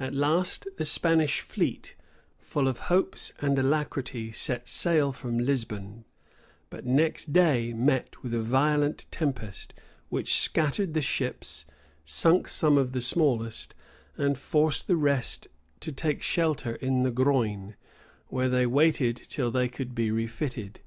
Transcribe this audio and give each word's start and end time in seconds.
At 0.00 0.14
last 0.14 0.66
the 0.78 0.84
Spanish 0.86 1.42
fleet, 1.42 1.94
full 2.38 2.66
of 2.68 2.78
hopes 2.88 3.34
and 3.40 3.58
alacrity, 3.58 4.32
set 4.32 4.66
sail 4.66 5.12
from 5.12 5.38
Lisbon; 5.38 6.06
but 6.70 6.86
next 6.86 7.34
day 7.34 7.74
met 7.74 8.22
with 8.22 8.32
a 8.32 8.40
violent 8.40 9.04
tempest, 9.10 9.74
which 10.08 10.38
scattered 10.40 10.94
the 10.94 11.02
ships, 11.02 11.66
sunk 12.02 12.48
some 12.48 12.78
of 12.78 12.92
the 12.92 13.02
smallest, 13.02 13.74
and 14.16 14.38
forced 14.38 14.86
the 14.86 14.96
rest 14.96 15.48
to 15.80 15.92
take 15.92 16.22
shelter 16.22 16.76
in 16.76 17.02
the 17.02 17.10
Groine, 17.10 17.74
where 18.28 18.48
they 18.48 18.64
waited 18.64 19.16
till 19.16 19.50
they 19.50 19.68
could 19.68 19.94
be 19.94 20.10
refitted. 20.10 20.80